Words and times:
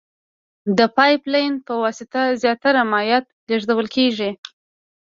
د 0.77 0.79
پایپ 0.97 1.21
لین 1.33 1.53
په 1.67 1.73
واسطه 1.83 2.21
زیاتره 2.41 2.81
مایعات 2.91 3.25
لېږدول 3.49 3.87
کیږي. 3.95 4.29